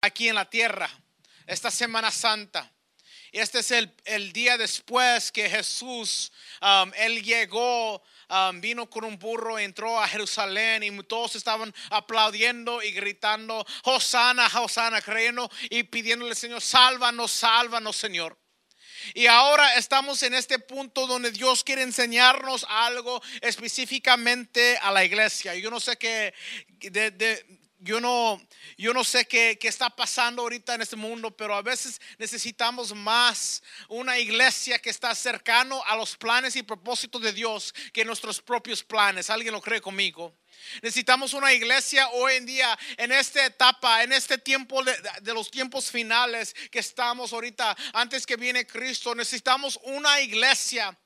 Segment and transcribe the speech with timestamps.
[0.00, 0.90] aquí en la tierra,
[1.46, 2.72] esta Semana Santa.
[3.32, 6.32] Este es el, el día después que Jesús,
[6.62, 12.82] um, él llegó, um, vino con un burro, entró a Jerusalén y todos estaban aplaudiendo
[12.82, 18.38] y gritando, Hosanna, Hosanna, creyendo y pidiéndole, Señor, sálvanos, sálvanos, Señor.
[19.14, 25.54] Y ahora estamos en este punto donde Dios quiere enseñarnos algo específicamente a la iglesia.
[25.54, 26.34] Yo no sé qué,
[26.80, 28.40] de, yo no,
[28.76, 33.62] yo no sé qué, está pasando ahorita en este mundo, pero a veces necesitamos más
[33.88, 38.82] una iglesia que está cercano a los planes y propósitos de Dios que nuestros propios
[38.82, 39.30] planes.
[39.30, 40.34] ¿Alguien lo cree conmigo?
[40.82, 45.50] Necesitamos una iglesia hoy en día, en esta etapa, en este tiempo de, de, los
[45.50, 49.14] tiempos finales que estamos ahorita, antes que viene Cristo.
[49.14, 50.98] Necesitamos una iglesia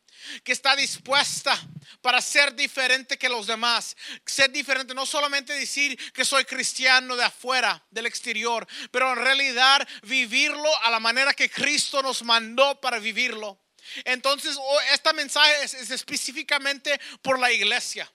[0.45, 1.59] que está dispuesta
[2.01, 3.97] para ser diferente que los demás.
[4.27, 9.87] Ser diferente, no solamente decir que soy cristiano de afuera, del exterior, pero en realidad
[10.03, 13.59] vivirlo a la manera que Cristo nos mandó para vivirlo.
[14.05, 14.57] Entonces,
[14.93, 18.11] este mensaje es específicamente por la iglesia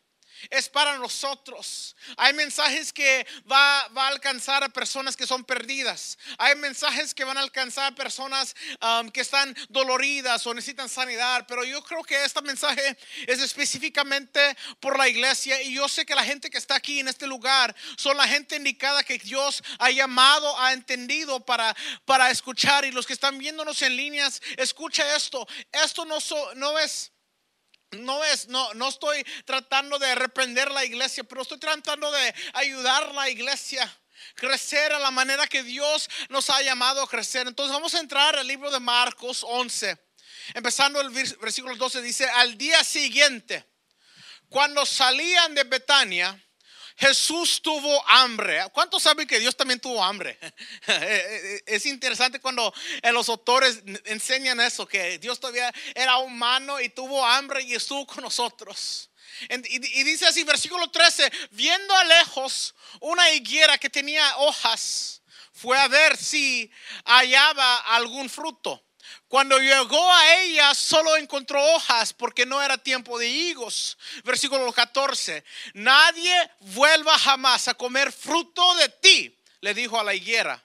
[0.50, 1.96] es para nosotros.
[2.18, 6.18] Hay mensajes que va, va, a alcanzar a personas que son perdidas.
[6.38, 11.46] Hay mensajes que van a alcanzar a personas um, que están doloridas o necesitan sanidad.
[11.48, 14.40] Pero yo creo que este mensaje es específicamente
[14.80, 15.62] por la iglesia.
[15.62, 18.56] Y yo sé que la gente que está aquí en este lugar son la gente
[18.56, 22.86] indicada que Dios ha llamado, ha entendido para, para escuchar.
[22.86, 25.48] Y los que están viéndonos en líneas, escucha esto.
[25.72, 27.12] Esto no, so, no es
[27.92, 33.04] no es, no, no estoy tratando de reprender la iglesia, pero estoy tratando de ayudar
[33.04, 33.92] a la iglesia
[34.36, 37.48] crecer a la manera que Dios nos ha llamado a crecer.
[37.48, 39.98] Entonces vamos a entrar al libro de Marcos 11,
[40.54, 43.66] empezando el versículo 12, dice, al día siguiente,
[44.50, 46.42] cuando salían de Betania,
[46.98, 48.64] Jesús tuvo hambre.
[48.74, 50.38] ¿Cuántos saben que Dios también tuvo hambre?
[51.66, 52.74] Es interesante cuando
[53.14, 58.24] los autores enseñan eso, que Dios todavía era humano y tuvo hambre y estuvo con
[58.24, 59.10] nosotros.
[59.50, 65.22] Y dice así, versículo 13, viendo a lejos una higuera que tenía hojas,
[65.54, 66.72] fue a ver si
[67.06, 68.87] hallaba algún fruto.
[69.28, 73.98] Cuando llegó a ella solo encontró hojas porque no era tiempo de higos.
[74.24, 75.44] Versículo 14.
[75.74, 80.64] Nadie vuelva jamás a comer fruto de ti, le dijo a la higuera.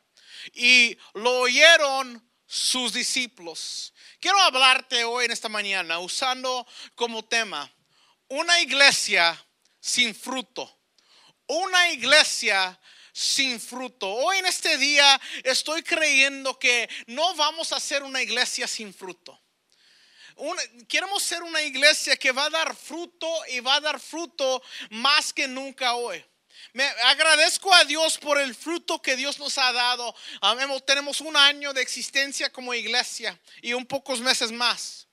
[0.55, 3.93] Y lo oyeron sus discípulos.
[4.21, 7.71] Quiero hablarte hoy en esta mañana usando como tema
[8.29, 9.37] una iglesia
[9.81, 10.79] sin fruto.
[11.47, 12.79] Una iglesia
[13.13, 14.09] sin fruto.
[14.09, 19.39] Hoy en este día estoy creyendo que no vamos a ser una iglesia sin fruto.
[20.89, 25.33] queremos ser una iglesia que va a dar fruto y va a dar fruto más
[25.33, 26.25] que nunca hoy.
[26.73, 30.15] Me agradezco a Dios por el fruto que Dios nos ha dado.
[30.87, 35.07] tenemos un año de existencia como iglesia y un pocos meses más.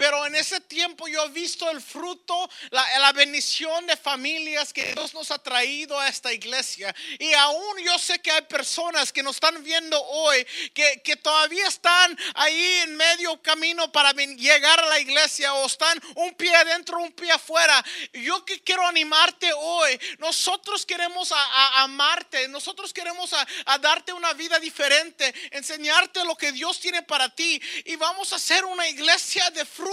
[0.00, 4.94] Pero en ese tiempo yo he visto el fruto, la, la, bendición de familias que
[4.94, 6.94] Dios nos ha traído a esta iglesia.
[7.18, 11.66] Y aún yo sé que hay personas que nos están viendo hoy que, que todavía
[11.66, 16.96] están ahí en medio camino para llegar a la iglesia o están un pie adentro,
[16.96, 17.84] un pie afuera.
[18.14, 20.00] Yo que quiero animarte hoy.
[20.16, 26.36] Nosotros queremos a, a amarte, nosotros queremos a, a darte una vida diferente, enseñarte lo
[26.36, 27.60] que Dios tiene para ti.
[27.84, 29.89] Y vamos a hacer una iglesia de fruto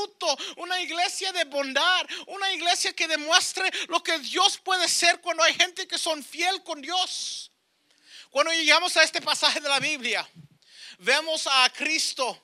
[0.58, 5.54] una iglesia de bondad, una iglesia que demuestre lo que Dios puede ser cuando hay
[5.54, 7.52] gente que son fiel con Dios.
[8.30, 10.28] Cuando llegamos a este pasaje de la Biblia,
[11.00, 12.42] vemos a Cristo.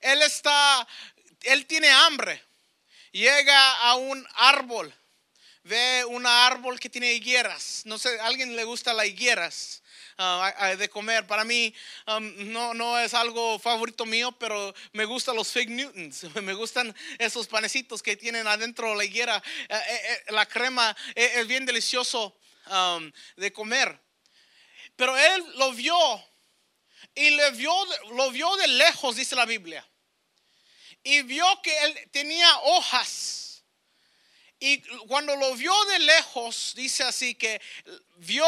[0.00, 0.86] Él está,
[1.42, 2.42] él tiene hambre.
[3.10, 4.94] Llega a un árbol,
[5.64, 7.82] ve un árbol que tiene higueras.
[7.84, 9.82] No sé, ¿a alguien le gusta las higueras?
[10.18, 11.26] Uh, de comer.
[11.26, 11.74] Para mí
[12.06, 16.94] um, no, no es algo favorito mío, pero me gustan los fig newtons, me gustan
[17.18, 19.42] esos panecitos que tienen adentro la higuera.
[19.70, 22.36] Uh, eh, la crema eh, es bien delicioso
[22.66, 23.98] um, de comer.
[24.96, 25.96] Pero él lo vio
[27.14, 27.72] y le vio,
[28.10, 29.86] lo vio de lejos, dice la Biblia.
[31.04, 33.62] Y vio que él tenía hojas.
[34.60, 37.60] Y cuando lo vio de lejos, dice así que
[38.16, 38.44] vio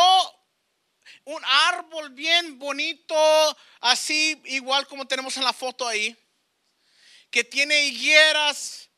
[1.24, 6.16] un árbol bien bonito, así igual como tenemos en la foto ahí,
[7.30, 8.88] que tiene higueras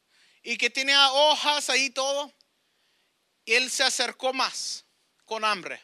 [0.43, 2.33] y que tiene hojas ahí todo.
[3.45, 4.85] Él se acercó más
[5.25, 5.81] con hambre.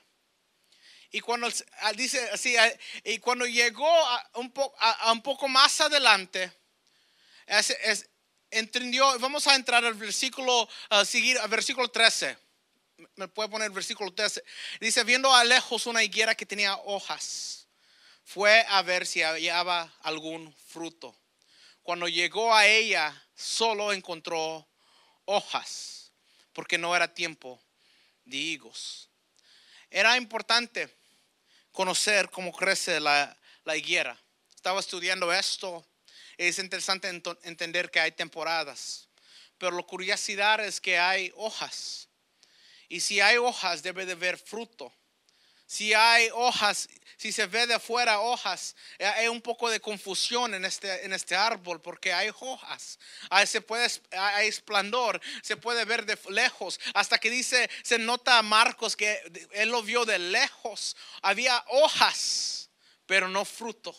[1.10, 1.48] Y cuando
[1.80, 2.72] ah, dice así, ah,
[3.04, 6.52] y cuando llegó a un, a un poco más adelante,
[8.50, 12.47] entendió, vamos a entrar al versículo, a seguir al versículo 13
[13.16, 14.42] me puede poner el versículo 13.
[14.80, 17.66] Dice, viendo a lejos una higuera que tenía hojas.
[18.24, 21.16] fue a ver si hallaba algún fruto.
[21.82, 24.68] Cuando llegó a ella, solo encontró
[25.24, 26.12] hojas,
[26.52, 27.62] porque no era tiempo
[28.26, 29.08] de higos.
[29.90, 30.94] Era importante
[31.72, 33.34] conocer cómo crece la,
[33.64, 34.20] la higuera.
[34.54, 35.86] Estaba estudiando esto.
[36.36, 39.08] Es interesante entender que hay temporadas.
[39.56, 42.07] Pero la curiosidad es que hay hojas.
[42.88, 44.92] Y si hay hojas, debe de haber fruto.
[45.66, 46.88] Si hay hojas,
[47.18, 51.12] si se ve de afuera hojas, eh, hay un poco de confusión en este, en
[51.12, 52.98] este árbol porque hay hojas.
[53.28, 56.80] Hay, se puede, hay esplendor, se puede ver de lejos.
[56.94, 59.20] Hasta que dice, se nota Marcos que
[59.52, 60.96] él lo vio de lejos.
[61.20, 62.70] Había hojas,
[63.04, 63.94] pero no fruto.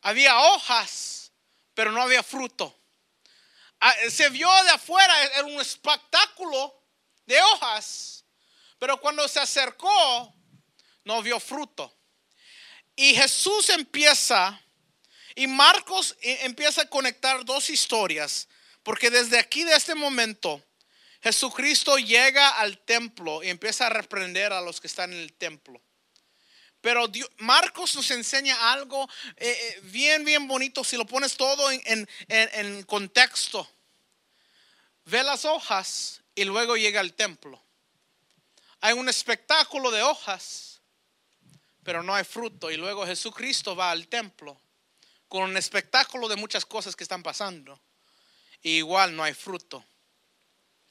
[0.00, 1.30] Había hojas,
[1.74, 2.74] pero no había fruto.
[3.80, 6.85] Ah, se vio de afuera, era un espectáculo
[7.26, 8.24] de hojas,
[8.78, 10.34] pero cuando se acercó,
[11.04, 11.92] no vio fruto.
[12.94, 14.60] Y Jesús empieza,
[15.34, 18.48] y Marcos e, empieza a conectar dos historias,
[18.82, 20.62] porque desde aquí, de este momento,
[21.22, 25.82] Jesucristo llega al templo y empieza a reprender a los que están en el templo.
[26.80, 32.08] Pero Marcos nos enseña algo eh, eh, bien, bien bonito si lo pones todo en,
[32.28, 33.68] en contexto.
[35.04, 37.60] Ve las hojas y luego llega al templo.
[38.80, 40.80] Hay un espectáculo de hojas,
[41.82, 42.70] pero no hay fruto.
[42.70, 44.60] Y luego Jesucristo va al templo
[45.28, 47.80] con un espectáculo de muchas cosas que están pasando.
[48.62, 49.84] Igual no hay fruto.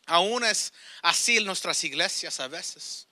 [0.08, 3.08] Aún es así en nuestras iglesias a veces.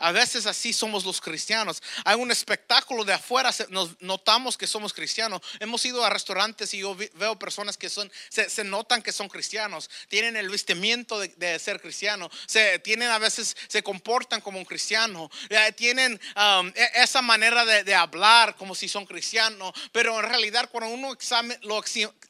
[0.00, 1.82] A veces así somos los cristianos.
[2.04, 5.42] Hay un espectáculo de afuera, nos notamos que somos cristianos.
[5.60, 9.90] Hemos ido a restaurantes y yo veo personas que son, se, notan que son cristianos.
[10.08, 12.30] Tienen el vestimiento de, ser cristiano.
[12.46, 15.30] Se, tienen a veces, se comportan como un cristiano.
[15.50, 19.74] Eh, tienen um, e, esa manera de, hablar como si son cristianos.
[19.92, 21.12] Pero en realidad cuando uno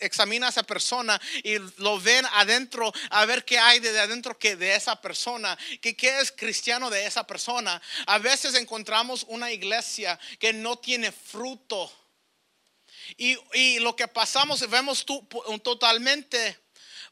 [0.01, 4.57] examina a esa persona y lo ven adentro, a ver qué hay de adentro que
[4.57, 10.53] de esa persona, qué es cristiano de esa persona a veces encontramos una iglesia que
[10.53, 11.91] no tiene fruto.
[13.17, 15.27] Y, lo que pasamos, vemos tú,
[15.63, 16.59] totalmente,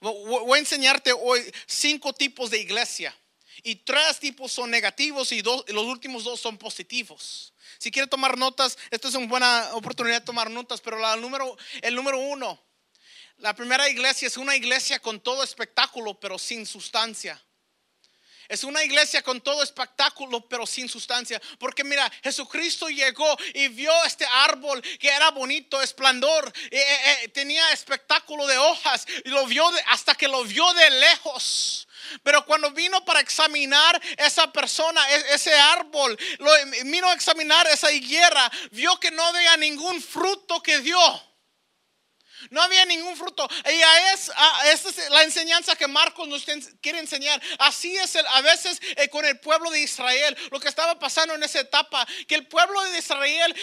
[0.01, 3.17] voy a enseñarte hoy cinco tipos de iglesia.
[3.63, 7.53] Y tres tipos son negativos y los últimos dos son positivos.
[7.79, 11.57] Si quiere tomar notas, esta es una buena oportunidad de tomar notas, pero la número,
[11.83, 12.61] el número uno,
[13.39, 17.41] la primera iglesia es una iglesia con todo espectáculo, pero sin sustancia.
[18.49, 21.41] Es una iglesia con todo espectáculo, pero sin sustancia.
[21.59, 27.29] Porque mira, Jesucristo llegó y vio este árbol que era bonito, esplendor, eh, eh, eh,
[27.29, 31.87] tenía espectáculo de hojas y lo vio hasta que lo vio de lejos.
[32.23, 36.51] Pero cuando vino para examinar esa persona, e, ese árbol, lo,
[36.85, 41.28] vino a examinar esa higuera, vio que no había ningún fruto que dio.
[42.51, 43.49] No había ningún fruto.
[43.67, 43.81] Y
[44.13, 44.31] es,
[44.67, 46.45] esta es la enseñanza que Marcos nos
[46.81, 47.41] quiere enseñar.
[47.59, 50.37] Así es el, a veces eh, con el pueblo de Israel.
[50.51, 52.07] Lo que estaba pasando en esa etapa.
[52.27, 53.55] Que el pueblo de Israel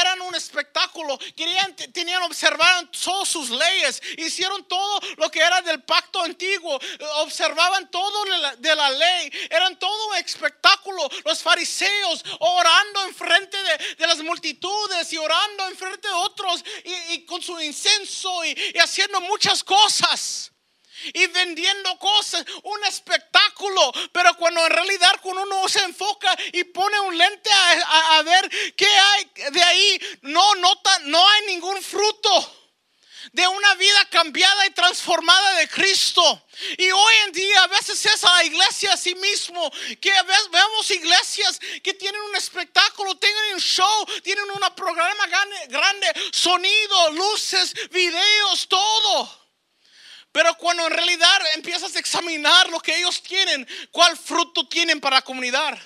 [0.00, 1.18] eran un espectáculo.
[1.36, 4.02] Querían, tenían, observaban todas sus leyes.
[4.18, 6.78] Hicieron todo lo que era del pacto antiguo.
[7.16, 8.24] Observaban todo
[8.58, 9.32] de la, ley.
[9.50, 11.08] Eran todo un espectáculo.
[11.24, 16.64] Los fariseos orando enfrente de, de las multitudes y orando enfrente de otros.
[16.84, 18.09] y, y con su incenso
[18.44, 20.52] y, haciendo muchas cosas
[21.14, 23.92] y vendiendo cosas, un espectáculo.
[24.12, 28.86] Pero cuando en realidad cuando uno se enfoca y pone un lente a, ver qué
[28.86, 32.59] hay de ahí, no nota, no hay ningún fruto
[33.32, 36.46] de una vida cambiada y transformada de Cristo.
[36.78, 40.22] Y hoy en día a veces es a la iglesia a sí mismo, que a
[40.22, 45.26] veces vemos iglesias que tienen un espectáculo, tienen un show, tienen un programa
[45.68, 49.40] grande, sonido, luces, videos, todo.
[50.32, 55.16] Pero cuando en realidad empiezas a examinar lo que ellos tienen, cuál fruto tienen para
[55.16, 55.78] la comunidad.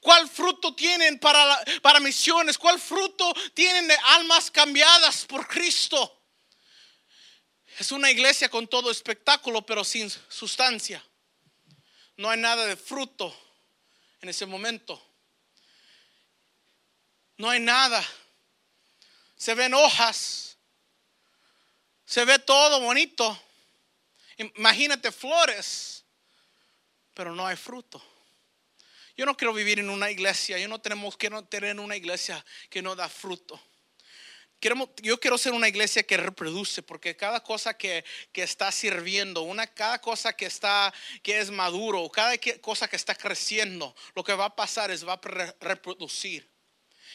[0.00, 2.56] ¿Cuál fruto tienen para, para misiones?
[2.56, 6.19] ¿Cuál fruto tienen de almas cambiadas por Cristo?
[7.80, 11.02] Es una iglesia con todo espectáculo, pero sin sustancia.
[12.18, 13.34] No hay nada de fruto
[14.20, 15.02] en ese momento.
[17.38, 18.06] No hay nada.
[19.34, 20.58] Se ven hojas.
[22.04, 23.42] Se ve todo bonito.
[24.56, 26.04] Imagínate flores,
[27.14, 28.04] pero no hay fruto.
[29.16, 32.82] Yo no quiero vivir en una iglesia, yo no tenemos que tener una iglesia que
[32.82, 33.58] no da fruto
[35.02, 40.00] yo quiero ser una iglesia que reproduce, porque cada cosa que, está sirviendo, una, cada
[40.00, 44.56] cosa que, está, que es maduro, cada cosa que está creciendo, lo que va a
[44.56, 46.48] pasar es va a reproducir.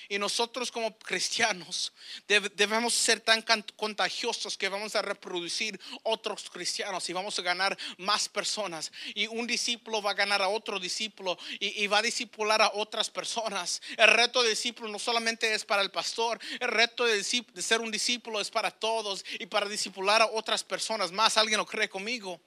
[0.10, 1.94] Y nosotros como cristianos
[2.28, 3.44] debemos ser tan
[3.76, 8.92] contagiosos que vamos a reproducir otros cristianos y vamos a ganar más personas.
[9.14, 13.10] Y un discípulo va a ganar a otro discípulo y, va a discipular a otras
[13.10, 13.82] personas.
[13.98, 17.82] El reto de discípulo no solamente es para el pastor, el reto de, de ser
[17.82, 21.38] un discípulo es para todos y para discipular a otras personas más.
[21.38, 22.42] ¿Alguien lo cree conmigo?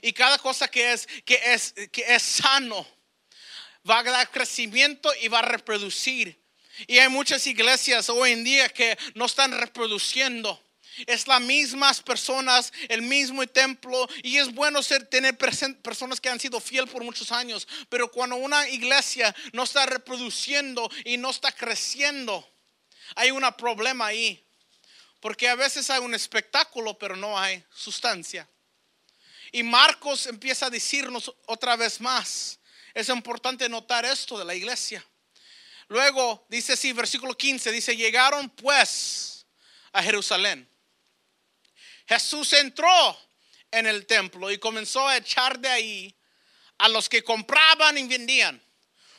[0.00, 2.86] Y cada cosa que es, que es, que es sano
[3.88, 6.41] va a dar crecimiento y va a reproducir.
[6.86, 10.60] Y hay muchas iglesias hoy en día que no están reproduciendo.
[11.06, 14.08] Es las mismas personas, el mismo templo.
[14.22, 17.66] Y es bueno ser, tener personas que han sido fiel por muchos años.
[17.88, 22.46] Pero cuando una iglesia no está reproduciendo y no está creciendo,
[23.14, 24.44] hay un problema ahí.
[25.20, 28.48] Porque a veces hay un espectáculo, pero no hay sustancia.
[29.52, 32.58] Y Marcos empieza a decirnos otra vez más.
[32.94, 35.04] Es importante notar esto de la iglesia.
[35.92, 39.44] Luego dice así, versículo 15, dice, llegaron pues
[39.92, 40.66] a Jerusalén.
[42.08, 42.88] Jesús entró
[43.70, 46.16] en el templo y comenzó a echar de ahí
[46.78, 48.62] a los que compraban y vendían.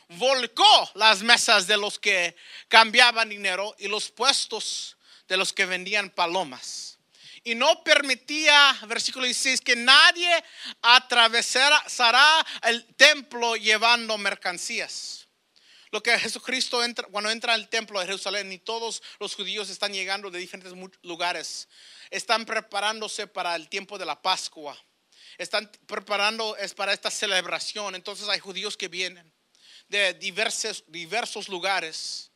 [0.08, 2.34] Volcó las mesas de los que
[2.66, 4.96] cambiaban dinero y los puestos
[5.28, 6.98] de los que vendían palomas.
[7.44, 10.44] Y no permitía, versículo 16, que nadie
[10.82, 15.23] atravesara el templo llevando mercancías.
[15.94, 19.92] Lo que Jesucristo entra, cuando entra al templo de Jerusalén y todos los judíos están
[19.92, 20.72] llegando de diferentes
[21.02, 21.68] lugares,
[22.10, 24.76] están preparándose para el tiempo de la Pascua,
[25.38, 27.94] están preparando es para esta celebración.
[27.94, 29.32] Entonces hay judíos que vienen
[29.86, 32.32] de diversos, diversos lugares.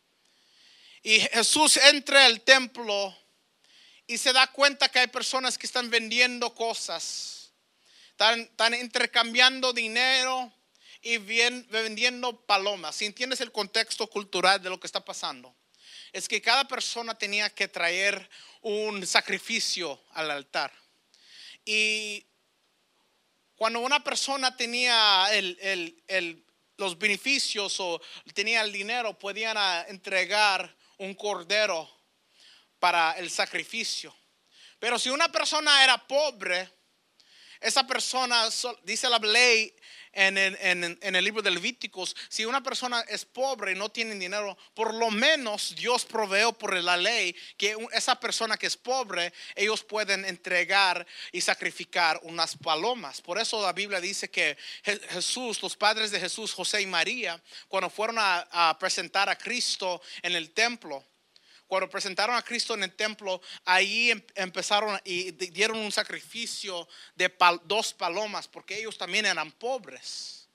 [1.02, 3.12] Y Jesús entra al templo
[4.06, 7.50] y se da cuenta que hay personas que están vendiendo cosas,
[8.12, 10.52] están, están intercambiando dinero
[11.02, 12.96] y vendiendo palomas.
[12.96, 15.54] Si entiendes el contexto cultural de lo que está pasando,
[16.12, 18.28] es que cada persona tenía que traer
[18.62, 20.72] un sacrificio al altar.
[21.64, 22.24] Y
[23.56, 25.28] cuando una persona tenía
[26.76, 28.00] los beneficios o
[28.34, 29.56] tenía el dinero, podían
[29.88, 31.90] entregar un cordero
[32.78, 34.14] para el sacrificio.
[34.78, 36.70] Pero si una persona era pobre,
[37.60, 38.48] esa persona,
[38.84, 39.74] dice la ley,
[40.18, 44.92] en, el libro de Levíticos, si una persona es pobre y no tiene dinero, por
[44.92, 50.24] lo menos Dios proveó por la ley que esa persona que es pobre, ellos pueden
[50.24, 53.20] entregar y sacrificar unas palomas.
[53.20, 57.88] Por eso la Biblia dice que Jesús, los padres de Jesús, José y María, cuando
[57.88, 61.04] fueron a presentar a Cristo en el templo,
[61.68, 67.32] cuando presentaron a Cristo en el templo, ahí em, empezaron y dieron un sacrificio de
[67.64, 70.48] dos palomas, porque ellos también eran pobres.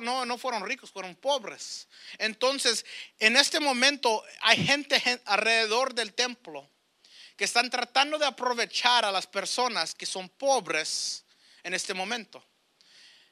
[0.00, 1.88] no, no fueron ricos, fueron pobres.
[2.18, 2.86] Entonces,
[3.18, 6.70] en este momento hay gente alrededor del templo
[7.36, 11.24] que están tratando de aprovechar a las personas que son pobres
[11.62, 12.44] en este momento.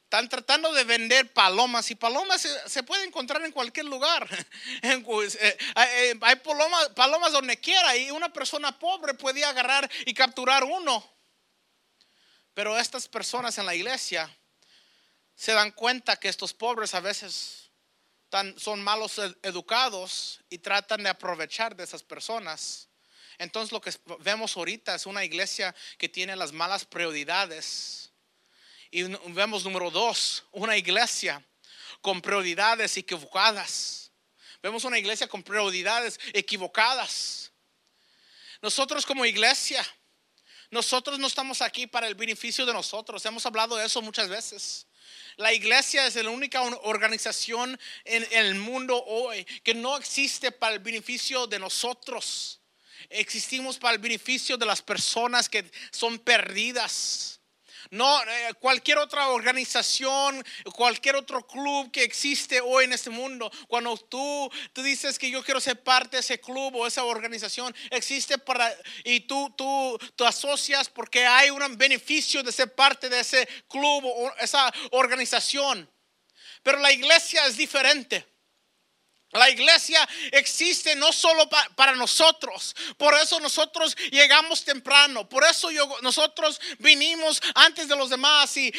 [0.07, 4.29] Están tratando de vender palomas y palomas se, se puede encontrar en cualquier lugar.
[4.83, 10.63] Eh, eh, hay palomas, palomas donde quiera y una persona pobre podía agarrar y capturar
[10.63, 11.05] uno.
[12.55, 14.31] Pero estas personas en la iglesia
[15.35, 17.71] se dan cuenta que estos pobres a veces
[18.57, 22.89] son malos educados y tratan de aprovechar de esas personas.
[23.39, 28.06] Entonces lo que vemos ahorita es una iglesia que tiene las malas prioridades
[28.91, 29.03] y
[29.33, 31.43] vemos número dos, una iglesia
[32.01, 34.11] con prioridades equivocadas.
[34.63, 37.53] Vemos una iglesia con prioridades equivocadas.
[38.63, 39.87] Nosotros como iglesia,
[40.71, 43.25] nosotros no estamos aquí para el beneficio de nosotros.
[43.25, 44.87] Hemos hablado de eso muchas veces.
[45.37, 50.81] La iglesia es la única organización en el mundo hoy que no existe para el
[50.81, 52.61] beneficio de nosotros.
[53.11, 57.36] Existimos para el beneficio de las personas que son perdidas.
[57.91, 63.97] No, eh, cualquier otra organización, cualquier otro club que existe hoy en este mundo, cuando
[63.97, 68.39] tú, tú dices que yo quiero ser parte de ese club o esa organización, existe
[68.39, 68.75] para,
[69.05, 74.05] y tú, tú, tú asocias porque hay un beneficio de ser parte de ese club
[74.05, 75.91] o esa organización.
[76.63, 78.36] Pero la iglesia es diferente.
[79.33, 85.69] La iglesia existe no solo para nosotros, por eso nosotros llegamos temprano, por eso
[86.01, 88.73] nosotros vinimos antes de los demás y,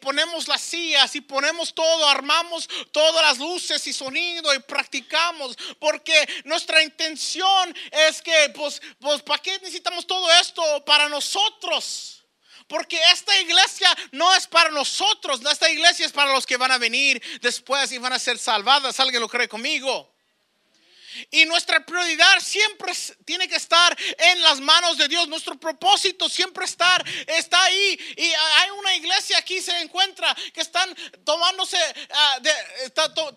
[0.00, 6.28] ponemos las sillas y ponemos todo, armamos todas las luces y sonido y practicamos, porque
[6.44, 12.21] nuestra intención es que, pues, pues ¿para qué necesitamos todo esto para nosotros?
[12.72, 16.78] Porque esta iglesia no es para nosotros, esta iglesia es para los que van a
[16.78, 18.98] venir después y van a ser salvadas.
[18.98, 20.11] ¿Alguien lo cree conmigo?
[21.30, 22.92] Y nuestra prioridad siempre
[23.24, 25.28] tiene que estar en las manos de Dios.
[25.28, 27.98] Nuestro propósito siempre estar, está ahí.
[28.16, 31.78] Y hay una iglesia aquí se encuentra que están tomándose,
[32.10, 32.38] ah,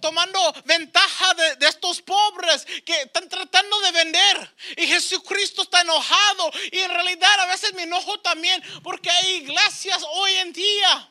[0.01, 4.55] tomando ventaja de, de, estos pobres que están tratando de vender.
[4.77, 6.51] Y Jesucristo está enojado.
[6.72, 11.10] Y en realidad a veces me enojo también porque hay iglesias hoy en día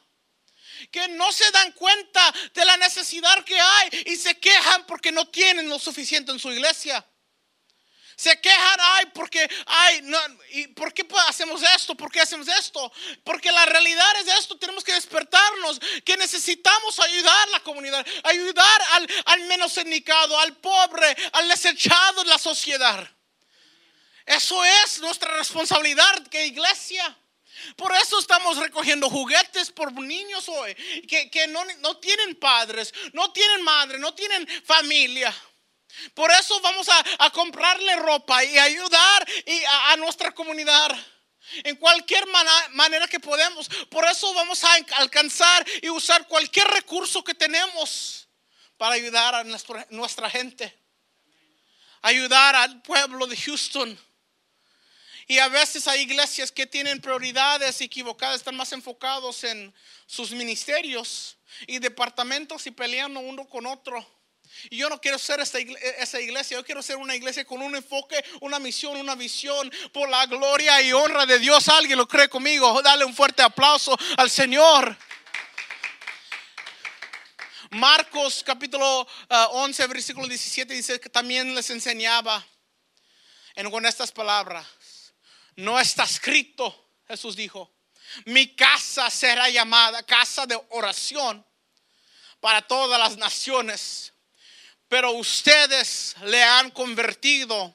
[0.94, 5.26] que no se dan cuenta de la necesidad que hay y se quejan porque no
[5.26, 7.04] tienen lo suficiente en su iglesia.
[8.14, 10.16] Se quejan, ay, porque, ay, no,
[10.50, 11.96] ¿y por qué hacemos esto?
[11.96, 12.92] ¿Por qué hacemos esto?
[13.24, 18.82] Porque la realidad es esto, tenemos que despertarnos, que necesitamos ayudar a la comunidad, ayudar
[18.92, 23.04] al, al menos indicado, al pobre, al desechado de la sociedad.
[24.26, 27.18] Eso es nuestra responsabilidad que iglesia.
[27.76, 30.74] Por eso estamos recogiendo juguetes por niños hoy
[31.08, 35.34] que, no, tienen padres, no tienen madre, no tienen familia.
[36.14, 39.26] Por eso vamos a, comprarle ropa y ayudar
[39.88, 40.96] a, nuestra comunidad
[41.62, 42.24] en cualquier
[42.72, 43.68] manera que podemos.
[43.90, 48.28] Por eso vamos a alcanzar y usar cualquier recurso que tenemos
[48.76, 49.44] para ayudar a
[49.90, 50.76] nuestra gente.
[52.02, 53.98] Ayudar al pueblo de Houston
[55.26, 59.74] y a veces hay iglesias que tienen prioridades equivocadas, están más enfocados en
[60.06, 64.06] sus ministerios y departamentos y peleando uno con otro.
[64.70, 68.22] Y yo no quiero ser esa iglesia, yo quiero ser una iglesia con un enfoque,
[68.40, 71.68] una misión, una visión por la gloria y honra de Dios.
[71.68, 72.80] ¿Alguien lo cree conmigo?
[72.82, 74.96] Dale un fuerte aplauso al Señor.
[77.70, 82.46] Marcos capítulo 11, ah, versículo 17 dice que también les enseñaba
[83.56, 84.64] en con estas palabras
[85.56, 87.72] no está escrito, Jesús dijo,
[88.26, 91.44] mi casa será llamada casa de oración
[92.40, 94.12] para todas las naciones,
[94.88, 97.74] pero ustedes le han convertido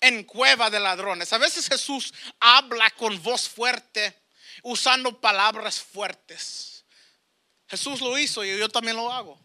[0.00, 1.32] en cueva de ladrones.
[1.32, 4.22] A veces Jesús habla con voz fuerte,
[4.62, 6.84] usando palabras fuertes.
[7.68, 9.40] Jesús lo hizo y yo también lo hago.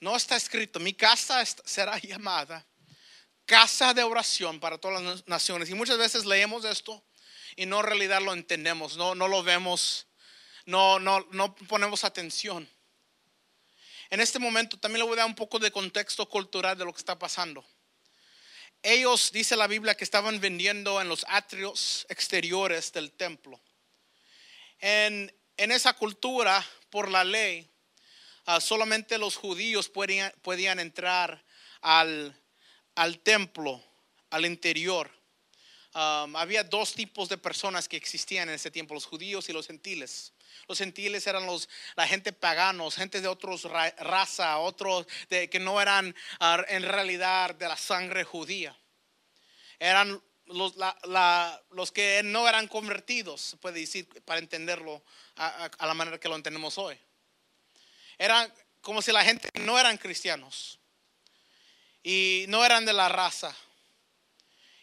[0.00, 2.66] No está escrito, mi casa será llamada
[3.46, 5.70] casa de oración para todas las naciones.
[5.70, 7.02] Y muchas veces leemos esto
[7.56, 10.06] y no en realidad lo entendemos, no, no lo vemos,
[10.64, 12.68] no, no, no ponemos atención.
[14.10, 16.92] En este momento también le voy a dar un poco de contexto cultural de lo
[16.92, 17.64] que está pasando.
[18.82, 23.60] Ellos, dice la Biblia, que estaban vendiendo en los atrios exteriores del templo.
[24.80, 27.70] En, en esa cultura, por la ley,
[28.46, 31.44] ah, solamente los judíos podían, podían entrar
[31.80, 32.36] al
[32.94, 33.82] al templo,
[34.30, 35.10] al interior.
[35.94, 40.32] Había dos tipos de personas que existían en ese tiempo, los judíos y los gentiles.
[40.68, 46.14] Los gentiles eran los, la gente paganos, gente de otros raza, otros que no eran
[46.40, 48.76] ah, en realidad de la sangre judía.
[49.78, 50.74] Eran los,
[51.70, 55.02] los, que no eran convertidos, puede decir, para entenderlo
[55.36, 56.98] a, a la manera que lo entendemos hoy.
[58.18, 60.78] Eran como si la gente no eran cristianos
[62.02, 63.54] y no eran de la raza.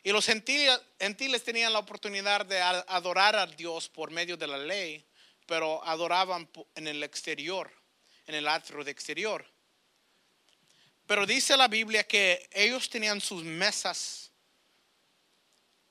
[0.03, 5.05] Y los gentiles, tenían la oportunidad de adorar a Dios por medio de la ley,
[5.45, 7.71] pero adoraban en el exterior,
[8.25, 9.45] en el atrio de exterior.
[11.05, 14.31] Pero dice la Biblia que ellos tenían sus mesas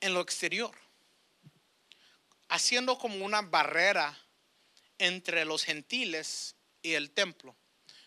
[0.00, 0.74] en lo exterior,
[2.48, 4.16] haciendo como una barrera
[4.96, 7.54] entre los gentiles y el templo.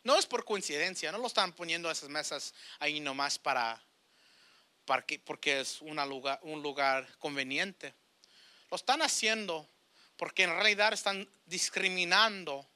[0.04, 3.82] No es por coincidencia, no lo están poniendo esas mesas ahí nomás para,
[4.86, 7.94] para porque es lugar, un lugar conveniente.
[8.72, 9.70] Lo están haciendo
[10.18, 12.68] porque en realidad están discriminando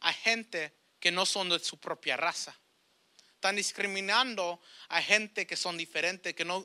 [0.00, 2.54] a gente que no son de su propia raza.
[3.34, 6.64] Están discriminando a gente que son diferentes, que no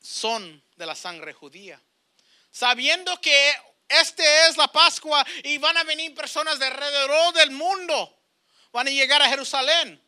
[0.00, 1.80] son de la sangre judía.
[2.50, 3.54] Sabiendo que
[3.88, 8.23] este es la Pascua y van a venir personas de alrededor del mundo
[8.74, 10.02] van a llegar a Jerusalén.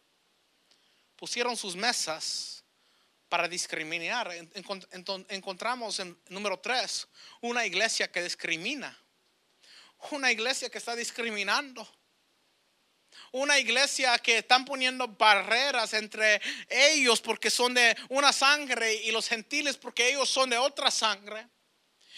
[1.14, 2.64] Pusieron sus mesas
[3.28, 4.28] para discriminar.
[5.28, 7.06] Encontramos en número tres
[7.40, 8.98] una iglesia que discrimina.
[10.10, 11.88] Una iglesia que está discriminando.
[13.30, 19.28] Una iglesia que están poniendo barreras entre ellos porque son de una sangre y los
[19.28, 21.48] gentiles porque ellos son de otra sangre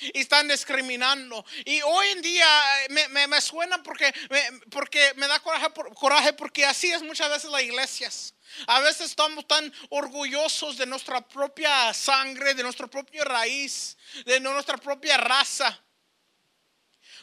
[0.01, 1.45] y están discriminando.
[1.65, 6.33] Y hoy en día eh, me, me, suena porque me, porque me da coraje, coraje
[6.33, 8.35] porque así es muchas veces las iglesias.
[8.67, 14.79] A veces estamos tan orgullosos de nuestra propia sangre, de nuestra propia raíz, de nuestra
[14.79, 15.79] propia raza.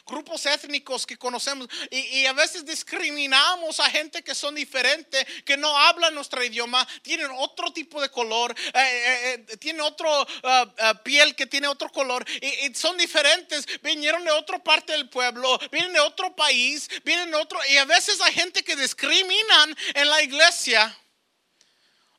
[0.06, 5.76] Grupos étnicos que conocemos y, a veces discriminamos a gente que son diferentes, que no
[5.76, 11.34] hablan nuestro idioma, tienen otro tipo de color, eh, eh, eh, tienen otro ah, piel
[11.34, 16.00] que tiene otro color y, son diferentes, vinieron de otra parte del pueblo, vienen de
[16.00, 20.96] otro país, vienen de otro y a veces hay gente que discriminan en la iglesia.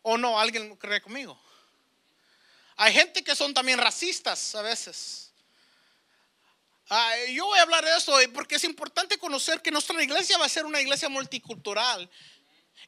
[0.02, 0.40] ¿O no?
[0.40, 1.38] ¿Alguien cree conmigo?
[2.78, 5.27] Hay gente que son también racistas a veces.
[6.90, 10.46] Ah, yo voy a hablar de eso porque es importante conocer que nuestra iglesia va
[10.46, 12.10] a ser una iglesia multicultural.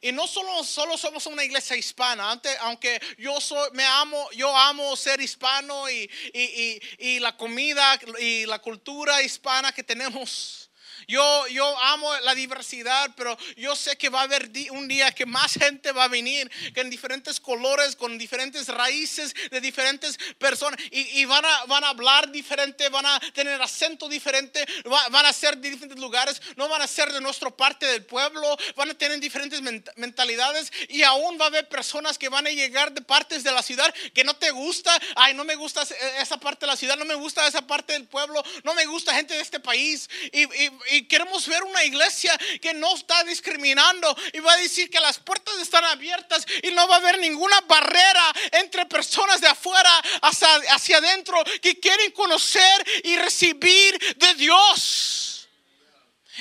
[0.01, 4.55] Y no solo, solo somos una iglesia hispana, Antes, aunque yo soy, me amo, yo
[4.55, 10.68] amo ser hispano y, y, y la comida y la cultura hispana que tenemos.
[11.09, 15.25] Yo, yo amo la diversidad, pero yo sé que va a haber un día que
[15.25, 20.79] más gente va a venir, que en diferentes colores, con diferentes raíces de diferentes personas,
[20.91, 25.57] y, van, a, van a hablar diferente, van a tener acento diferente, van a ser
[25.57, 29.19] de diferentes lugares, no van a ser de nuestra parte del pueblo, van a tener
[29.19, 29.63] diferentes
[29.95, 33.63] mentalidades, y aún va a haber personas que van a llegar de partes de la
[33.63, 35.81] ciudad que no te gusta, ay, no me gusta
[36.19, 39.15] esa parte de la ciudad, no me gusta esa parte del pueblo, no me gusta
[39.15, 44.53] gente de este país, y queremos ver una iglesia que no está discriminando y va
[44.53, 48.85] a decir que las puertas están abiertas y no va a haber ninguna barrera entre
[48.85, 55.29] personas de afuera hacia, hacia adentro que quieren conocer y recibir de Dios.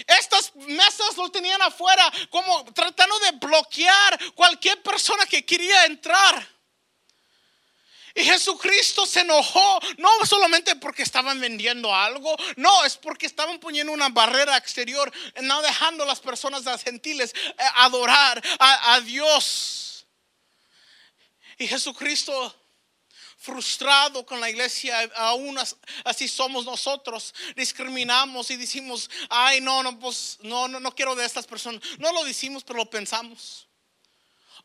[0.07, 6.58] Estas mesas lo tenían afuera como tratando de bloquear cualquier persona que quería entrar.
[8.15, 13.93] Y Jesucristo se enojó, no solamente porque estaban vendiendo algo, no, es porque estaban poniendo
[13.93, 20.07] una barrera exterior, no dejando a las personas las gentiles eh, adorar a, Dios.
[21.59, 22.55] Y Jesucristo
[23.37, 25.57] frustrado con la iglesia, aún
[26.05, 31.25] así somos nosotros, discriminamos y decimos, ay, no, no, pues, no, no, no quiero de
[31.25, 31.81] estas personas.
[31.99, 33.68] No lo decimos, pero lo pensamos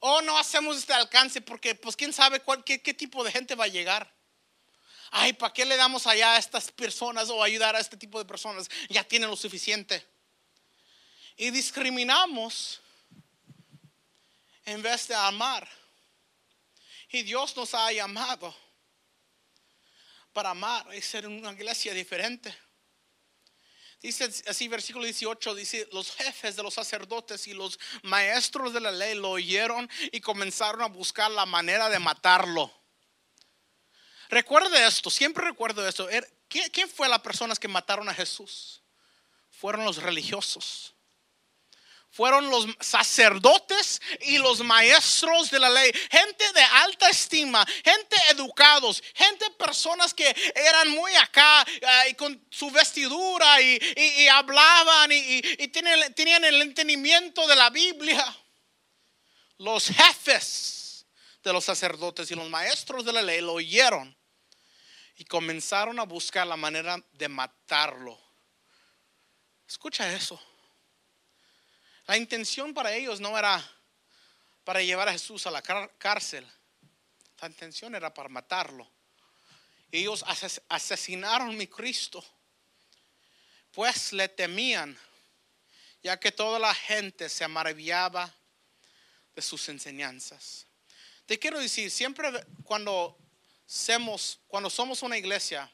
[0.05, 3.63] oh, no hacemos este alcance porque pues quién sabe cuál, qué, tipo de gente va
[3.63, 4.13] a llegar.
[5.11, 8.25] Ay, ¿para qué le damos allá a estas personas o ayudar a este tipo de
[8.25, 8.69] personas?
[8.89, 10.05] Ya tienen lo suficiente.
[11.37, 12.81] Y discriminamos
[14.65, 15.69] en vez de amar.
[17.09, 18.53] Y Dios nos ha llamado
[20.33, 22.53] para amar y ser una iglesia diferente.
[24.03, 28.91] Dice así, versículo 18, dice, los jefes de los sacerdotes y los maestros de la
[28.91, 32.69] ley lo oyeron y comenzaron a buscar la manera de matarlo.
[34.29, 36.09] Recuerde esto, siempre recuerdo esto.
[36.09, 38.83] Er, ¿Quién fue las personas que mataron a Jesús?
[39.49, 40.92] Fueron los religiosos
[42.13, 49.01] fueron los sacerdotes y los maestros de la ley, gente de alta estima, gente educados,
[49.15, 51.65] gente personas que eran muy acá
[52.07, 58.23] y con su vestidura y, hablaban y, tenían, tenían el entendimiento de la Biblia.
[59.57, 61.07] Los jefes
[61.43, 64.15] de los sacerdotes y los maestros de la ley lo oyeron
[65.15, 68.19] y comenzaron a buscar la manera de matarlo.
[69.67, 70.39] Escucha eso.
[72.05, 73.63] La intención para ellos no era
[74.63, 76.45] para llevar a Jesús a la cárcel.
[77.41, 78.89] La intención era para matarlo.
[79.91, 80.25] Ellos
[80.69, 82.23] asesinaron a mi Cristo,
[83.71, 84.97] pues le temían,
[86.01, 88.33] ya que toda la gente se maravillaba
[89.35, 90.65] de sus enseñanzas.
[91.25, 92.31] Te quiero decir, siempre
[92.63, 93.17] cuando
[93.65, 95.71] somos, cuando somos una iglesia,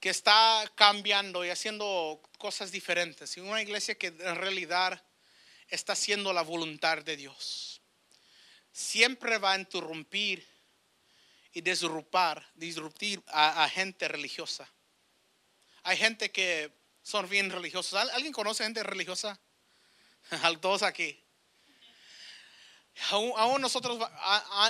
[0.00, 3.36] que está cambiando y haciendo cosas diferentes.
[3.36, 5.04] Y una iglesia que en realidad
[5.68, 7.82] está haciendo la voluntad de Dios.
[8.72, 10.46] Siempre va a interrumpir
[11.52, 14.68] y disrupar, disruptir a, gente religiosa.
[15.82, 17.94] Hay gente que son bien religiosos.
[18.12, 19.38] ¿Alguien conoce gente religiosa?
[20.60, 21.22] Todos aquí.
[23.08, 23.98] Aún, nosotros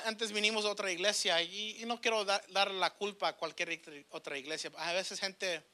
[0.04, 4.70] antes vinimos a otra iglesia y, no quiero dar, la culpa a cualquier otra iglesia.
[4.76, 5.64] A veces gente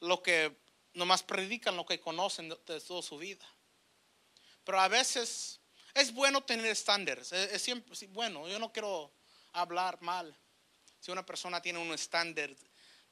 [0.00, 0.54] lo que
[0.94, 3.46] nomás predican lo que conocen de, toda su vida.
[4.64, 5.60] Pero a veces
[5.94, 7.32] es bueno tener estándares.
[7.32, 8.46] Es, siempre bueno.
[8.48, 9.12] Yo no quiero
[9.52, 10.36] hablar mal
[11.00, 12.54] si una persona tiene un estándar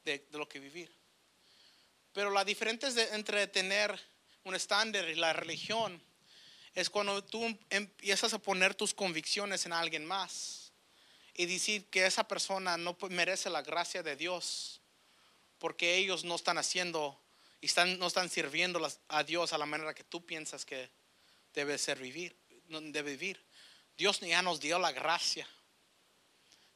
[0.03, 0.95] de, lo que vivir.
[2.13, 3.99] Pero la diferencia entre tener
[4.43, 6.01] un estándar y la religión
[6.73, 10.71] es cuando tú empiezas a poner tus convicciones en alguien más
[11.33, 14.81] y decir que esa persona no merece la gracia de Dios
[15.59, 17.21] porque ellos no están haciendo
[17.59, 20.89] y están, no están sirviendo a Dios a la manera que tú piensas que
[21.53, 22.35] debe ser vivir,
[22.67, 23.45] debe vivir.
[23.97, 25.47] Dios ya nos dio la gracia.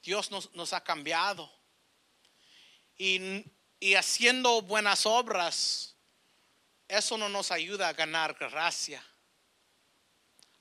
[0.04, 1.52] Dios nos, ha cambiado.
[2.98, 3.44] Y,
[3.80, 5.96] y haciendo buenas obras,
[6.88, 9.04] eso no nos ayuda a ganar gracia.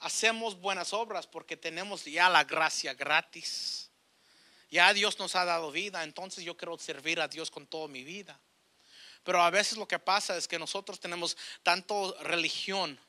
[0.04, 3.88] Hacemos buenas obras porque tenemos ya la gracia gratis.
[4.70, 8.04] Ya Dios nos ha dado vida, entonces yo quiero servir a Dios con toda mi
[8.04, 8.38] vida.
[9.22, 13.00] Pero a veces lo que pasa es que nosotros tenemos tanto religión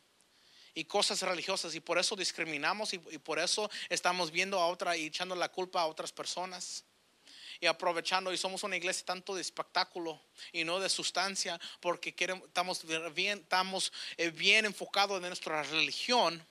[0.74, 4.96] y cosas religiosas y por eso discriminamos y, y por eso estamos viendo a otra
[4.96, 6.86] y echando la culpa a otras personas
[7.60, 10.22] y aprovechando y somos una iglesia tanto de espectáculo
[10.54, 16.42] y no de sustancia porque queremos, estamos bien, estamos eh, bien enfocados en nuestra religión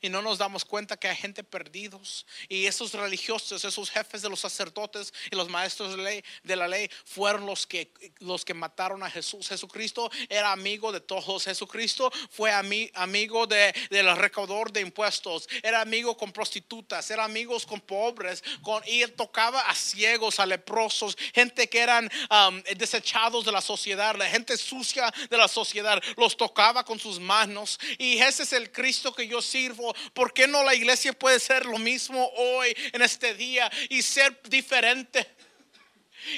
[0.00, 4.28] y no nos damos cuenta que hay gente perdidos y esos religiosos, esos jefes de
[4.28, 8.54] los sacerdotes y los maestros de, ley, de la ley fueron los que, los que
[8.54, 9.48] mataron a Jesús.
[9.48, 11.44] Jesucristo era amigo de todos.
[11.44, 17.80] Jesucristo fue amigo de, del recaudador de impuestos, era amigo con prostitutas, era amigos con
[17.80, 23.52] pobres, con, y él tocaba a ciegos, a leprosos, gente que eran um, desechados de
[23.52, 27.78] la sociedad, la gente sucia de la sociedad, los tocaba con sus manos.
[27.98, 29.79] Y ese es el Cristo que yo sirvo
[30.12, 34.40] ¿Por qué no la iglesia puede ser lo mismo hoy, en este día, y ser
[34.44, 35.26] diferente?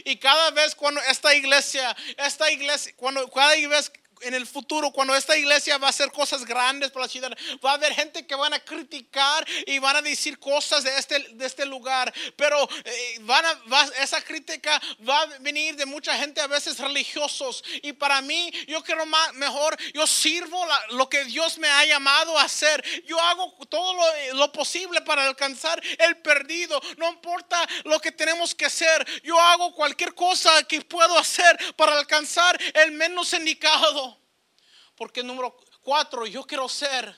[0.05, 3.91] Y cada vez cuando esta iglesia, esta iglesia, cuando cada vez
[4.23, 7.73] en el futuro, cuando esta iglesia va a hacer cosas grandes para la ciudad, va
[7.73, 11.47] a haber gente que van a criticar y van a decir cosas de este, de
[11.47, 12.13] este lugar.
[12.37, 17.65] Pero eh, van a, esa crítica va a venir de mucha gente, a veces religiosos.
[17.83, 22.39] Y para mí, yo quiero más, mejor, yo sirvo lo que Dios me ha llamado
[22.39, 22.83] a hacer.
[23.07, 26.81] Yo hago todo lo, lo posible para alcanzar el perdido.
[26.97, 29.07] No importa lo que tenemos que hacer.
[29.23, 34.12] Yo hago cualquier cosa que puedo hacer para alcanzar el menos indicado.
[35.03, 37.13] Porque número cuatro, yo quiero ser.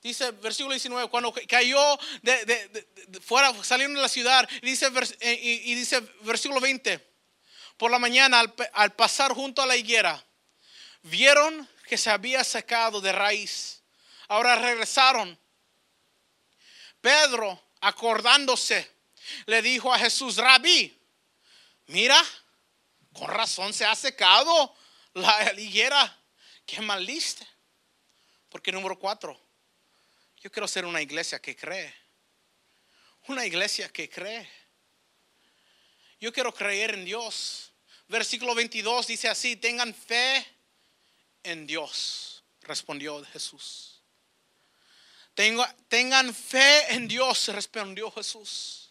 [0.00, 6.00] Dice versículo 19, cuando cayó de, fuera, saliendo de la ciudad, dice, eh, y, dice
[6.22, 6.98] versículo 20,
[7.76, 10.24] por la mañana al, al pasar junto a la higuera,
[11.02, 13.82] vieron que se había secado de raíz.
[14.28, 15.38] Ahora regresaron.
[17.02, 18.90] Pedro, acordándose,
[19.44, 20.98] le dijo a Jesús, rabí,
[21.88, 22.16] mira,
[23.12, 24.74] con razón se ha secado
[25.12, 26.20] la higuera
[26.72, 27.46] qué maliste.
[28.48, 29.38] Porque número cuatro,
[30.40, 31.94] yo quiero ser una iglesia que cree.
[33.28, 34.48] Una iglesia que cree.
[36.18, 37.72] Yo quiero creer en Dios.
[38.08, 40.46] Versículo 22 dice así, tengan fe
[41.42, 44.02] en Dios, respondió Jesús.
[45.34, 48.81] tengan fe en Dios, respondió Jesús.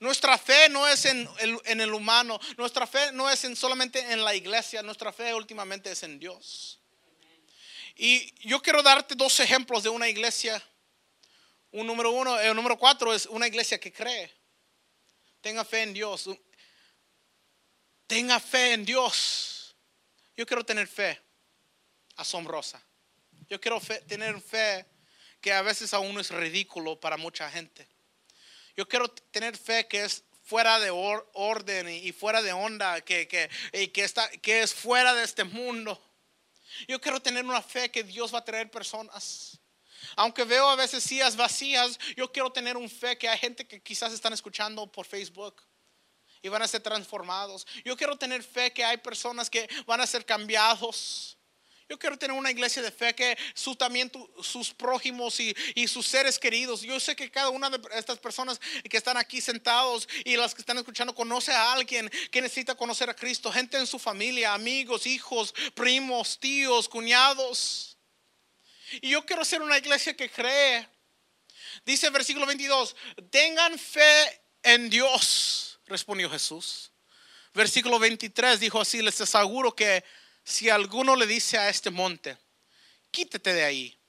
[0.00, 4.34] Nuestra fe no es en el, humano, nuestra fe no es en solamente en la
[4.34, 6.78] iglesia, nuestra fe últimamente es en Dios.
[7.96, 10.62] Y yo quiero darte dos ejemplos de una iglesia.
[11.72, 14.32] Un número uno, el número cuatro es una iglesia que cree.
[15.40, 16.30] Tenga fe en Dios.
[18.06, 19.74] Tenga fe en Dios.
[20.36, 21.20] Yo quiero tener fe
[22.14, 22.80] asombrosa.
[23.48, 24.86] Yo quiero tener fe
[25.40, 27.88] que a veces aún es ridículo para mucha gente.
[28.78, 33.50] Yo quiero tener fe que es fuera de orden y fuera de onda, que, que,
[33.90, 36.00] que, está, que es fuera de este mundo.
[36.86, 39.58] Yo quiero tener una fe que Dios va a traer personas.
[40.14, 43.82] Aunque veo a veces sillas vacías, yo quiero tener una fe que hay gente que
[43.82, 45.60] quizás están escuchando por Facebook
[46.40, 47.66] y van a ser transformados.
[47.84, 51.36] Yo quiero tener fe que hay personas que van a ser cambiados.
[51.88, 53.36] Yo quiero tener una iglesia de fe que
[53.78, 56.82] también sus prójimos y, y, sus seres queridos.
[56.82, 60.60] Yo sé que cada una de estas personas que están aquí sentados y las que
[60.60, 63.50] están escuchando conoce a alguien que necesita conocer a Cristo.
[63.50, 67.96] Gente en su familia, amigos, hijos, primos, tíos, cuñados.
[69.00, 70.86] Y yo quiero ser una iglesia que cree.
[71.86, 72.96] Dice el versículo 22,
[73.30, 76.90] tengan fe en Dios, respondió Jesús.
[77.54, 80.04] Versículo 23 dijo así, les aseguro que
[80.48, 82.38] si alguno le dice a este monte,
[83.10, 84.00] quítate de ahí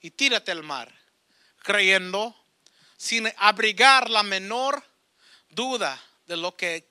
[0.00, 0.92] y tírate al mar,
[1.58, 2.34] creyendo,
[2.96, 4.84] sin abrigar la menor
[5.50, 6.90] duda de lo que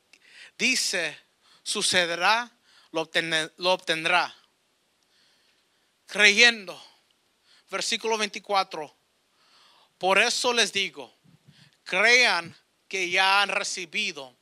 [0.57, 1.19] dice
[1.63, 2.49] sucederá,
[2.91, 3.01] lo,
[3.71, 4.33] obtendrá.
[6.05, 6.81] Creyendo.
[7.69, 8.95] Versículo 24.
[9.97, 11.13] Por eso les digo,
[11.83, 12.55] crean
[12.87, 14.37] que ya han recibido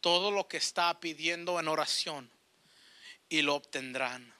[0.00, 2.35] todo lo que está pidiendo en oración
[3.28, 4.35] y lo obtendrán.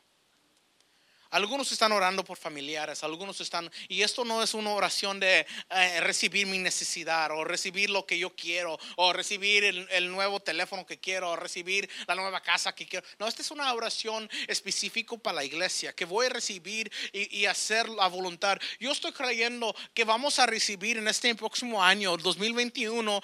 [1.30, 6.00] Algunos están orando por familiares, algunos están, y esto no es una oración de eh,
[6.00, 10.98] recibir mi necesidad o recibir lo que yo quiero o recibir el, nuevo teléfono que
[10.98, 13.06] quiero o recibir la nueva casa que quiero.
[13.18, 17.88] No, esta es una oración específica para la iglesia que voy a recibir y, hacer
[17.88, 18.58] la voluntad.
[18.80, 23.20] Yo estoy creyendo que vamos a recibir en este próximo año, 2021,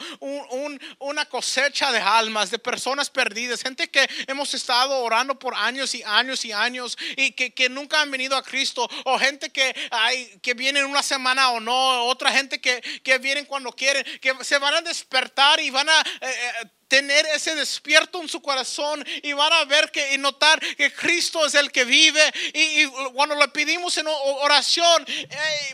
[0.99, 6.03] una cosecha de almas, de personas perdidas, gente que hemos estado orando por años y
[6.05, 10.39] años y años y que, que nunca han venido a Cristo, o gente que, hay,
[10.41, 14.59] que vienen una semana o no, otra gente que, que vienen cuando quieren, que se
[14.59, 16.01] van a despertar y van a...
[16.01, 20.61] Eh, eh, tener ese despierto en su corazón y van a ver que y notar
[20.77, 22.21] que Cristo es el que vive
[22.53, 25.07] y, cuando le pedimos en oración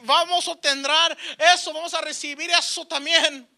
[0.05, 1.19] vamos a obtener
[1.53, 3.49] eso, vamos a recibir eso también.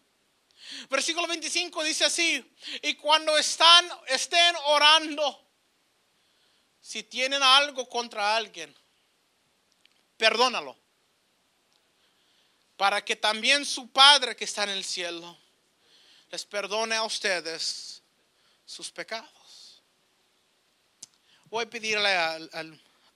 [0.89, 2.43] Versículo 25 dice así,
[2.81, 5.50] y cuando están estén orando
[6.81, 8.75] si tienen algo contra alguien,
[10.17, 10.75] perdónalo.
[12.75, 15.37] Para que también su Padre que está en el cielo
[16.31, 18.01] les perdone a ustedes
[18.65, 19.83] sus pecados.
[21.45, 22.39] Voy a pedirle a,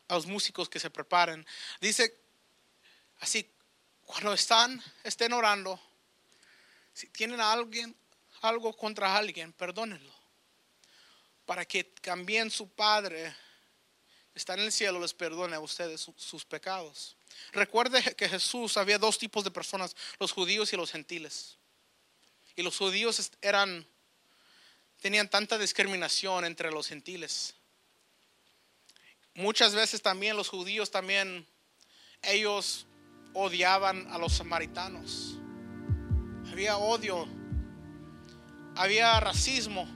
[0.10, 1.46] los músicos que se preparen.
[1.82, 2.16] Dice
[3.20, 3.50] así,
[4.04, 5.80] cuando están, estén orando,
[6.94, 7.96] si tienen a alguien,
[8.42, 10.14] algo contra alguien, perdónenlo.
[11.46, 13.36] Para que también su Padre
[14.36, 17.16] está en el cielo, les perdone a ustedes sus pecados.
[17.54, 21.58] Recuerde que Jesús había dos tipos de personas, los judíos y los gentiles.
[22.56, 23.88] Y los judíos eran
[25.02, 27.54] tenían tanta discriminación entre los gentiles.
[29.36, 31.46] Muchas veces también los judíos también
[32.22, 32.88] ellos
[33.34, 35.38] odiaban a los samaritanos.
[36.52, 37.28] Había odio,
[38.76, 39.88] había racismo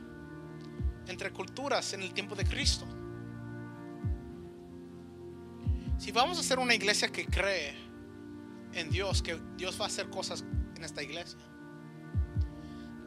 [1.07, 2.85] entre culturas en el tiempo de Cristo.
[5.99, 7.75] Si vamos a ser una iglesia que cree
[8.71, 10.45] en Dios, que Dios va a hacer cosas
[10.77, 11.37] en esta iglesia,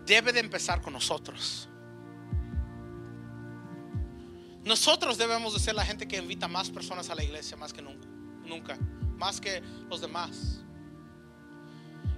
[0.05, 1.71] debe de empezar con nosotros.
[4.63, 7.81] Nosotros debemos de ser la gente que invita más personas a la iglesia, más que
[7.81, 8.07] nunca,
[8.45, 8.77] nunca,
[9.17, 10.61] más que los demás.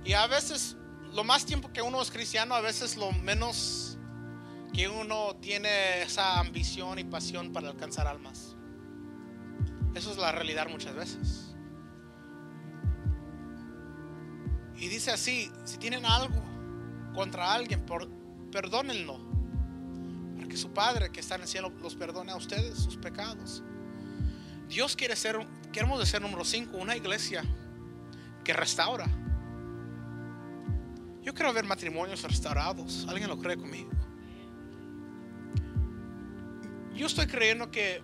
[0.04, 0.76] Y a veces,
[1.12, 3.96] lo más tiempo que uno es cristiano, a veces lo menos
[4.72, 8.53] que uno tiene esa ambición y pasión para alcanzar almas.
[9.94, 11.54] Eso es la realidad muchas veces.
[14.76, 16.42] Y dice así, si tienen algo
[17.14, 17.84] contra alguien,
[18.50, 19.18] perdónenlo.
[20.36, 23.62] Para que su Padre que está en el cielo los perdone a ustedes sus pecados.
[24.68, 25.38] Dios quiere ser,
[25.72, 27.44] queremos ser número 5, una iglesia
[28.42, 29.06] que restaura.
[31.22, 33.06] Yo quiero ver matrimonios restaurados.
[33.08, 33.90] ¿Alguien lo cree conmigo?
[36.94, 38.02] Yo estoy creyendo que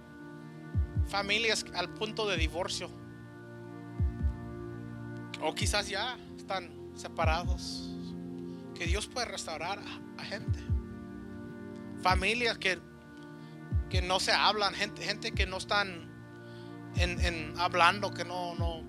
[1.11, 2.89] familias al punto de divorcio.
[5.43, 7.91] O quizás ya están separados.
[8.75, 9.79] Que Dios puede restaurar
[10.17, 10.59] a, gente.
[12.03, 12.79] Familias que,
[13.91, 16.09] que no se hablan, gente, gente que no están
[16.97, 18.83] en, hablando, que no, no,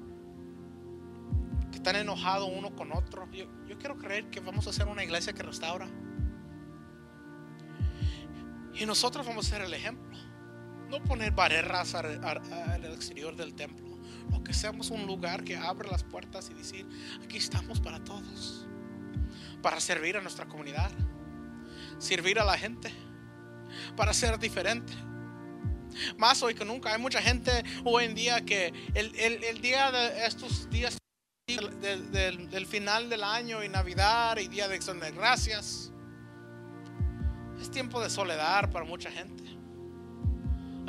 [1.71, 3.29] que están enojados uno con otro.
[3.31, 5.89] Yo, yo quiero creer que vamos a ser una iglesia que restaura.
[8.73, 10.10] Y nosotros vamos a ser el ejemplo.
[10.91, 13.97] No poner barreras al, exterior del templo.
[14.29, 16.85] No que seamos un lugar que abre las puertas y decir,
[17.23, 18.67] aquí estamos para todos.
[19.61, 20.91] Para servir a nuestra comunidad.
[21.97, 22.91] Servir a la gente.
[23.95, 24.91] Para ser diferente.
[26.17, 26.93] Más hoy que nunca.
[26.93, 30.97] Hay mucha gente hoy en día que el, día de estos días
[31.47, 35.89] del, final del año y Navidad y Día de Acción de Gracias.
[37.61, 39.60] Es tiempo de soledad para mucha gente.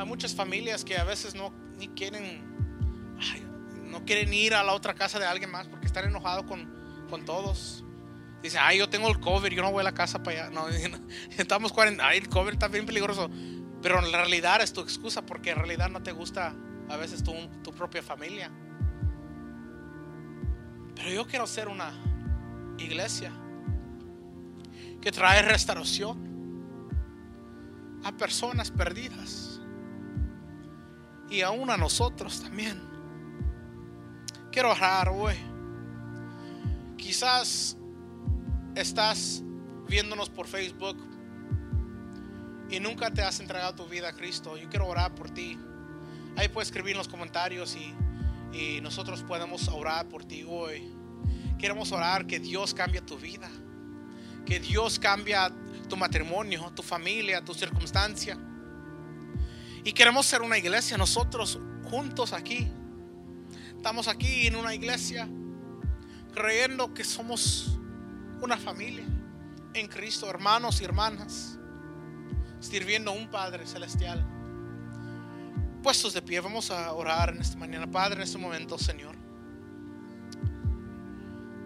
[0.03, 2.43] Hay muchas familias que a veces no ni quieren,
[3.85, 6.69] no quieren ir a la otra casa de alguien más porque están enojados con,
[7.09, 7.85] con todos.
[8.43, 10.51] Dice, ay, yo tengo el cover, yo no voy a la casa para allá.
[10.53, 10.67] No,
[11.39, 13.31] estamos cuarenta, ay, el cover está bien peligroso.
[13.81, 16.53] Pero en realidad es tu excusa porque en realidad no te gusta
[16.89, 18.51] a veces tu, tu propia familia.
[20.97, 21.93] Pero yo quiero ser una
[22.77, 23.31] iglesia
[25.01, 26.33] que trae restauración
[28.03, 29.52] a personas perdidas
[31.33, 32.79] y aún a nosotros también.
[34.53, 35.35] Quiero orar hoy.
[36.99, 37.77] Quizás
[38.75, 39.43] estás
[39.89, 40.99] viéndonos por Facebook
[42.69, 44.59] y nunca te has entregado tu vida a Cristo.
[44.59, 45.59] Yo quiero orar por ti.
[46.37, 47.95] Ahí puedes escribir en los comentarios y,
[48.57, 50.95] y nosotros podemos orar por ti hoy.
[51.59, 53.49] Queremos orar que Dios cambie tu vida.
[54.45, 55.37] Que Dios cambie
[55.89, 58.37] tu matrimonio, tu familia, tu circunstancia.
[59.85, 62.71] Y queremos ser una iglesia nosotros juntos aquí.
[63.77, 65.29] Estamos aquí en una iglesia
[66.33, 67.79] creyendo que somos
[68.41, 69.05] una familia
[69.75, 71.59] en Cristo, hermanos y hermanas,
[72.61, 74.25] sirviendo a un Padre celestial.
[75.83, 79.17] Puestos de pie, vamos a orar en esta mañana, Padre, en este momento, Señor.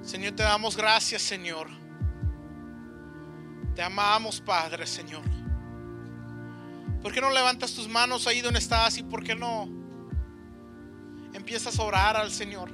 [0.03, 1.69] Señor, te damos gracias, Señor.
[3.75, 5.23] Te amamos, Padre, Señor.
[7.07, 9.69] ¿Por qué no levantas tus manos ahí donde estás y por qué no
[11.35, 12.69] empiezas a orar al Señor?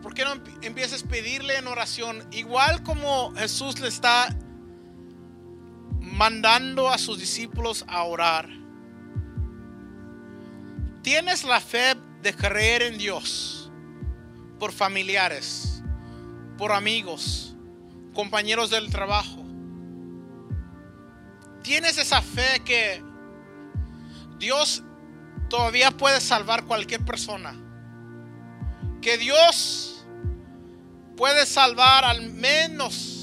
[0.00, 2.24] ¿Por qué no empiezas a pedirle en oración?
[2.30, 4.28] Igual como Jesús le está
[5.98, 8.48] mandando a sus discípulos a orar.
[11.02, 13.72] Tienes la fe de creer en Dios
[14.60, 15.82] por familiares,
[16.56, 17.56] por amigos,
[18.14, 19.39] compañeros del trabajo.
[21.62, 23.02] Tienes esa fe que
[24.38, 24.82] Dios
[25.48, 27.54] todavía puede salvar cualquier persona.
[29.02, 30.04] Que Dios
[31.16, 33.20] puede salvar al menos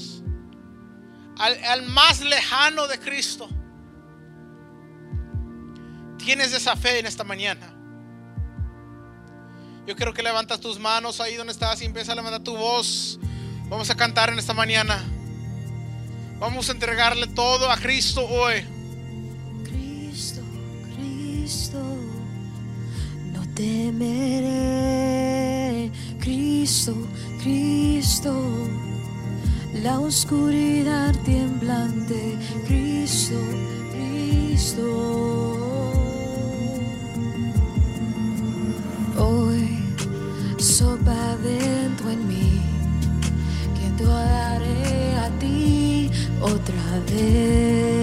[1.38, 3.48] al, más lejano de Cristo.
[6.18, 7.74] Tienes esa fe en esta mañana.
[9.86, 13.18] Yo quiero que levantas tus manos ahí donde estás y empieza a levantar tu voz.
[13.68, 15.02] Vamos a cantar en esta mañana.
[16.40, 18.64] Vamos a entregarle todo a Cristo hoy.
[19.64, 20.40] Cristo,
[20.94, 21.82] Cristo,
[23.32, 24.78] no temeré.
[26.20, 26.94] Cristo,
[27.42, 28.68] Cristo,
[29.82, 32.36] la oscuridad temblante.
[32.68, 33.34] Cristo,
[33.92, 34.84] Cristo.
[39.18, 39.78] Hoy
[40.58, 42.57] sopa dentro en mí,
[43.98, 47.98] te daré a ti otra vez.